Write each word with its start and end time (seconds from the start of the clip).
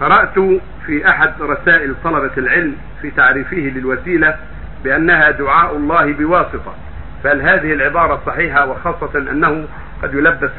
قرأت 0.00 0.60
في 0.86 1.08
أحد 1.10 1.32
رسائل 1.40 1.94
طلبة 2.04 2.30
العلم 2.38 2.76
في 3.02 3.10
تعريفه 3.10 3.56
للوسيلة 3.56 4.36
بأنها 4.84 5.30
دعاء 5.30 5.76
الله 5.76 6.12
بواسطة 6.12 6.74
فهل 7.24 7.42
هذه 7.42 7.72
العبارة 7.72 8.22
صحيحة؟ 8.26 8.70
وخاصة 8.70 9.18
أنه 9.18 9.68
قد 10.02 10.14
يلبس 10.14 10.50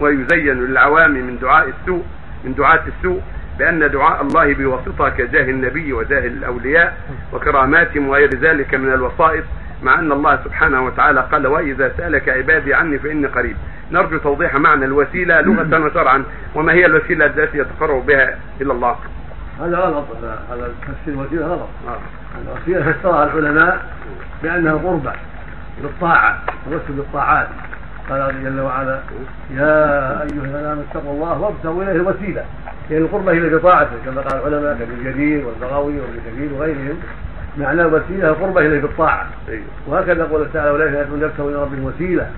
ويزين 0.00 0.64
للعوام 0.64 1.10
من 1.10 1.38
دعاء 1.38 1.68
السوء 1.68 2.04
من 2.44 2.54
دعاة 2.54 2.80
السوء 2.86 3.22
بأن 3.58 3.90
دعاء 3.90 4.22
الله 4.22 4.54
بواسطة 4.54 5.08
كجاه 5.08 5.50
النبي 5.50 5.92
وجاه 5.92 6.26
الأولياء 6.26 6.96
وكراماتهم 7.32 8.08
وغير 8.08 8.34
ذلك 8.34 8.74
من 8.74 8.92
الوسائط 8.92 9.44
مع 9.82 9.98
أن 9.98 10.12
الله 10.12 10.38
سبحانه 10.44 10.86
وتعالى 10.86 11.20
قال 11.32 11.46
وإذا 11.46 11.92
سألك 11.96 12.28
عبادي 12.28 12.74
عني 12.74 12.98
فإني 12.98 13.26
قريب. 13.26 13.56
نرجو 13.90 14.18
توضيح 14.18 14.54
معنى 14.54 14.84
الوسيلة 14.84 15.40
لغة 15.40 15.84
وشرعا 15.84 16.24
وما 16.54 16.72
هي 16.72 16.86
الوسيلة 16.86 17.26
التي 17.26 17.58
يتقرب 17.58 18.06
بها 18.06 18.38
إلى 18.60 18.72
الله. 18.72 18.96
هذا 19.60 19.76
غلط 19.76 20.04
هذا 20.50 20.70
تفسير 20.82 21.14
الوسيلة 21.14 21.46
غلط. 21.46 21.68
الوسيلة 22.44 22.92
فسرها 22.92 23.24
العلماء 23.24 23.86
بأنها 24.42 24.72
القربة 24.72 25.12
بالطاعة 25.82 26.42
التوسل 26.66 26.92
بالطاعات. 26.92 27.48
قال 28.10 28.44
جل 28.44 28.60
وعلا 28.60 29.00
يا 29.54 30.22
أيها 30.22 30.44
الذين 30.44 30.84
اتقوا 30.90 31.12
الله 31.12 31.40
وابتغوا 31.40 31.82
إليه 31.82 31.92
الوسيلة. 31.92 32.44
يعني 32.90 33.04
القربة 33.04 33.32
إلى 33.32 33.56
بطاعته 33.56 33.90
كما 34.04 34.20
قال 34.20 34.48
العلماء 34.48 34.78
كابن 34.78 35.04
جرير 35.04 35.46
والبغوي 35.46 36.00
وابن 36.00 36.20
كثير 36.26 36.52
وغيرهم. 36.52 36.98
معنى 37.58 37.82
الوسيله 37.82 38.28
القربة 38.28 38.60
إليه 38.60 38.80
بالطاعة. 38.80 39.26
وهكذا 39.86 40.24
قول 40.24 40.52
تعالى 40.52 40.70
ولا 40.70 41.00
يكون 41.00 41.22
يبتغوا 41.22 41.50
إلى 41.50 41.62
ربهم 41.62 41.84
وسيلة. 41.84 42.30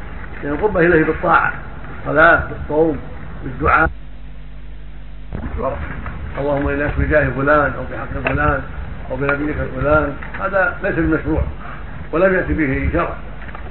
يعني 0.45 0.55
القربة 0.55 0.81
إليه 0.81 1.05
بالطاعة 1.05 1.53
بالصلاه 1.97 2.43
بالصوم 2.49 2.99
بالدعاء 3.45 3.91
اللهم 6.39 6.69
انك 6.69 6.93
بجاه 6.99 7.31
فلان 7.31 7.73
أو 7.79 7.83
بحق 7.93 8.33
فلان 8.33 8.61
أو 9.11 9.17
بنبيك 9.17 9.57
فلان. 9.77 10.13
هذا 10.41 10.77
ليس 10.83 10.95
بمشروع 10.95 11.43
ولم 12.13 12.35
يأتي 12.35 12.53
به 12.53 12.91
شرع 12.93 13.15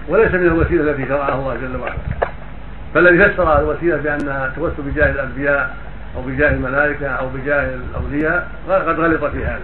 وليس 0.07 0.33
من 0.33 0.45
الوسيلة 0.45 0.91
التي 0.91 1.07
شرعها 1.07 1.35
الله 1.35 1.55
جل 1.55 1.75
وعلا. 1.81 1.97
فالذي 2.93 3.29
فسر 3.29 3.59
الوسيلة 3.59 3.97
بانها 3.97 4.47
التوسل 4.47 4.81
بجاه 4.81 5.11
الأنبياء 5.11 5.75
أو 6.15 6.21
بجاه 6.21 6.49
الملائكة 6.49 7.07
أو 7.07 7.29
بجاه 7.29 7.69
الأولياء 7.75 8.47
قد 8.69 8.99
غلط 8.99 9.23
في 9.25 9.45
هذا 9.45 9.59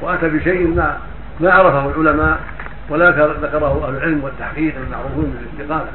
وأتى 0.00 0.28
بشيء 0.28 0.68
ما 0.68 0.98
ما 1.40 1.52
عرفه 1.52 2.00
العلماء 2.00 2.40
ولا 2.90 3.10
ذكره 3.42 3.88
أهل 3.88 3.96
العلم 3.96 4.24
والتحقيق 4.24 4.74
المعروفون 4.86 5.34
بالاستقامة. 5.34 5.90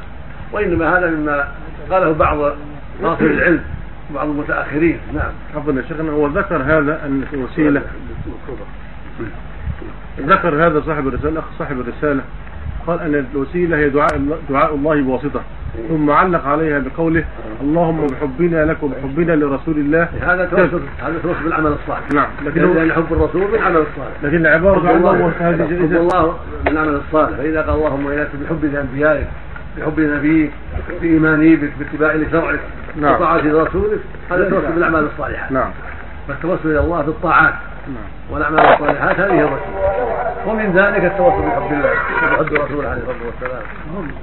وإنما 0.52 0.98
هذا 0.98 1.10
مما 1.10 1.48
قاله 1.90 2.12
بعض 2.12 2.52
ناصر 3.02 3.24
العلم 3.24 3.62
وبعض 4.10 4.28
المتأخرين. 4.28 4.98
نعم. 5.14 5.32
يا 5.78 5.82
شيخنا 5.88 6.12
هو 6.12 6.26
ذكر 6.26 6.56
هذا 6.56 7.00
أن 7.06 7.24
الوسيله 7.32 7.82
ذكر 10.20 10.66
هذا 10.66 10.82
صاحب 10.86 11.08
الرساله 11.08 11.42
صاحب 11.58 11.80
الرسالة 11.80 12.22
قال 12.86 13.00
أن 13.00 13.26
الوسيلة 13.34 13.76
هي 13.76 13.90
دعاء 13.90 14.20
دعاء 14.50 14.74
الله 14.74 15.02
بواسطة. 15.02 15.40
ثم 15.88 16.10
علق 16.10 16.46
عليها 16.46 16.78
بقوله 16.78 17.24
اللهم 17.60 18.06
بحبنا 18.06 18.64
لك 18.64 18.82
وبحبنا 18.82 19.32
لرسول 19.32 19.78
الله. 19.78 20.08
هذا 20.20 20.44
توسل 20.44 20.80
هذا 20.98 21.18
توسل 21.22 21.44
بالعمل 21.44 21.72
الصالح. 21.72 22.12
نعم. 22.14 22.28
لكن 22.44 22.74
لأن 22.74 22.92
حب 22.92 23.12
الرسول 23.12 23.50
بالعمل 23.50 23.76
الصالح. 23.76 24.22
لكن 24.22 24.36
العباره 24.36 24.96
الله 24.96 25.32
هذه 25.40 25.56
جائزة. 25.56 25.86
حب 25.86 25.96
الله 25.96 26.38
بالعمل 26.64 27.00
الصالح. 27.06 27.36
فإذا 27.36 27.60
قال 27.62 27.74
اللهم 27.74 28.08
انك 28.08 28.28
بحب 28.44 28.64
لانبيائك 28.64 29.26
بحب 29.78 30.00
نبيك 30.00 30.50
بايماني 31.00 31.56
بك 31.56 31.70
باتباع 31.78 32.14
لشرعك 32.14 32.60
نعم. 32.96 33.14
وطاعه 33.14 33.36
رسولك 33.36 34.00
هذا 34.30 34.50
توسل 34.50 34.72
بالاعمال 34.72 35.08
الصالحه 35.12 35.52
نعم. 35.52 35.70
فالتوسل 36.28 36.70
إلى 36.70 36.80
الله 36.80 37.02
بالطاعات 37.02 37.54
نعم. 37.86 38.04
والأعمال 38.30 38.60
الصالحات 38.60 39.20
هذه 39.20 39.40
الوسيله 39.40 39.67
ومن 40.68 40.76
ذلك 40.76 41.04
التوسل 41.04 41.42
بحب 41.42 41.72
الله. 41.72 41.92
وبحب 42.40 42.54
رسوله 42.54 42.88
عليه 42.88 43.00
الصلاة 43.00 43.26
والسلام. 43.26 43.62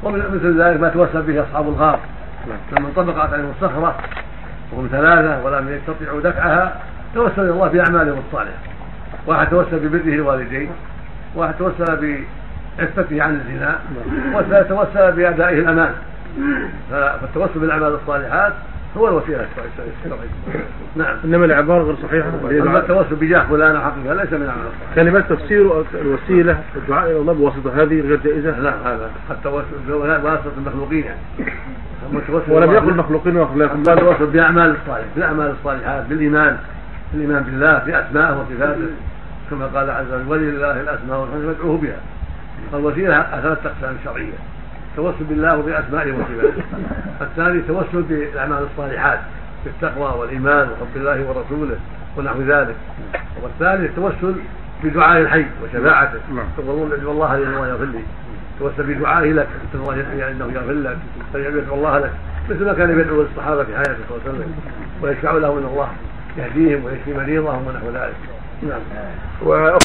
ومن 0.04 0.20
مثل 0.20 0.62
ذلك 0.62 0.82
ما 0.82 0.90
توسل 0.90 1.22
به 1.22 1.44
أصحاب 1.44 1.68
الغار. 1.68 2.00
لما 2.72 2.88
انطبقت 2.88 3.34
عليهم 3.34 3.54
الصخرة 3.62 3.96
وهم 4.74 4.88
ثلاثة 4.92 5.46
ولم 5.46 5.70
يستطيعوا 5.70 6.22
دفعها 6.22 6.76
توسل 7.14 7.42
إلى 7.42 7.50
الله 7.50 7.68
بأعمالهم 7.68 8.22
الصالحة. 8.28 8.58
واحد 9.28 9.48
توسل 9.48 9.80
ببره 9.80 10.14
الوالدين 10.14 10.70
واحد 11.36 11.54
توسل 11.54 11.86
بعفته 11.86 13.24
عن 13.24 13.36
الزنا 13.36 13.80
والثالث 14.34 14.68
توسل 14.68 15.12
بأدائه 15.12 15.60
الأمان. 15.60 15.94
فالتوسل 16.92 17.60
بالأعمال 17.60 17.96
الصالحات 17.96 18.54
هو 18.98 19.08
الوسيلة 19.08 19.48
الشرعيه 20.04 20.30
نعم. 20.96 21.18
إنما 21.26 21.46
العباره 21.46 21.84
غير 21.84 21.96
صحيحه 22.04 22.30
أما 22.52 22.80
التوسل 22.80 23.16
بجاه 23.16 23.44
فلان 23.44 23.80
حقيقة 23.80 24.14
ليس 24.14 24.34
من 24.34 24.50
عمل 24.50 24.62
الصالح 24.62 24.96
كلمات 24.96 25.30
تفسير 25.30 25.84
الوسيله 25.94 26.60
الدعاء 26.76 27.12
إلى 27.12 27.18
الله 27.18 27.34
بواسطة 27.34 27.82
هذه 27.82 28.02
غير 28.02 28.20
جائزة؟ 28.24 28.60
لا 28.60 28.74
هذا 28.86 29.12
التوسل 29.32 29.66
بواسطة 29.88 30.52
المخلوقين 30.58 31.04
يعني. 31.04 31.20
ولم 32.48 32.72
يقل 32.72 32.98
مخلوقين 32.98 33.38
واخلاقهم 33.38 33.84
بل 33.84 33.94
التوسل 33.94 34.26
بأعمال 34.26 34.76
الصالح 34.82 35.06
بالأعمال 35.16 35.54
الصالحات 35.60 36.06
بالإيمان 36.06 36.58
الايمان 37.14 37.44
بالله 37.44 37.78
بأسمائه 37.78 38.40
وصفاته. 38.40 38.88
كما 39.50 39.66
قال 39.66 39.90
عز 39.90 40.14
وجل 40.14 40.28
ولله 40.28 40.82
الأسماء 40.82 41.24
الحسنى 41.24 41.54
فادعوه 41.54 41.78
بها. 41.78 41.98
الوسيلة 42.74 43.22
ثلاث 43.42 43.66
اقسام 43.66 43.96
شرعيه 44.04 44.55
التوسل 44.96 45.24
بالله 45.30 45.58
وباسمائه 45.58 46.12
وصفاته. 46.12 46.64
الثاني 47.22 47.58
التوسل 47.60 48.02
بالأعمال 48.02 48.68
الصالحات 48.72 49.20
بالتقوى 49.66 50.20
والإيمان 50.20 50.68
وحب 50.68 50.96
الله 50.96 51.26
ورسوله 51.30 51.78
ونحو 52.18 52.42
ذلك. 52.42 52.76
والثالث 53.44 53.90
التوسل 53.90 54.36
بدعاء 54.84 55.22
الحي 55.22 55.46
وشفاعته. 55.64 56.20
نعم. 56.36 56.46
تقولون 56.58 56.94
ادعو 56.94 57.12
الله 57.12 57.38
لي 57.38 57.44
الله 57.44 57.68
يغفر 57.68 57.86
لي. 57.86 58.04
توسل 58.60 58.84
بدعائه 58.84 59.34
لك 59.34 59.48
اسال 59.70 59.82
الله 59.82 60.32
أنه 60.32 60.46
يغفر 60.56 60.74
لك 60.74 60.98
فيدعو 61.34 61.76
الله 61.76 62.00
لك. 62.00 62.12
مثل 62.50 62.66
ما 62.66 62.74
كان 62.74 63.00
يدعو 63.00 63.22
الصحابة 63.22 63.64
في 63.64 63.76
حياته 63.76 63.98
صلى 64.10 64.18
الله 64.18 64.22
عليه 64.28 64.40
وسلم. 64.40 64.56
ويشفع 65.02 65.32
لهم 65.32 65.58
إن 65.58 65.66
الله 65.66 65.90
يهديهم 66.38 66.86
ويشفي 66.86 67.14
مريضهم 67.14 67.68
ونحو 67.68 67.88
ذلك. 67.88 68.16
نعم. 68.64 68.82